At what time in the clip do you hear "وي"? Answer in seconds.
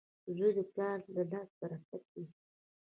2.13-2.25